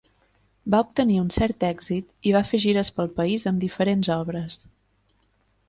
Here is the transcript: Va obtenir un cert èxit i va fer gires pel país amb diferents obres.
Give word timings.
Va 0.75 0.79
obtenir 0.85 1.17
un 1.23 1.27
cert 1.35 1.65
èxit 1.67 2.09
i 2.31 2.33
va 2.37 2.43
fer 2.53 2.61
gires 2.65 2.91
pel 2.97 3.13
país 3.21 3.47
amb 3.55 3.63
diferents 3.69 4.13
obres. 4.19 4.61